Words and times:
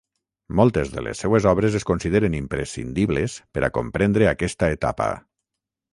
Moltes 0.59 0.93
de 0.93 1.03
les 1.07 1.19
seues 1.23 1.45
obres 1.51 1.77
es 1.81 1.85
consideren 1.91 2.37
imprescindibles 2.39 3.35
per 3.59 3.65
a 3.69 3.73
comprendre 3.79 4.29
aquesta 4.33 4.71
etapa. 4.79 5.13